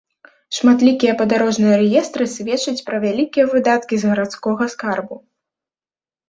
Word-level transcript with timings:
Шматлікія 0.59 1.13
падарожныя 1.19 1.75
рэестры 1.81 2.25
сведчаць 2.35 2.85
пра 2.87 2.97
вялікія 3.05 3.45
выдаткі 3.53 3.95
з 4.05 4.11
гарадскога 4.15 4.63
скарбу. 4.77 5.15